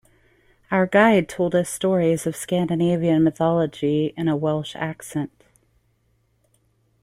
Our 0.71 0.87
guide 0.87 1.29
told 1.29 1.53
us 1.53 1.69
stories 1.69 2.25
of 2.25 2.35
Scandinavian 2.35 3.21
mythology 3.23 4.15
in 4.17 4.27
a 4.27 4.35
Welsh 4.35 4.75
accent. 4.75 5.43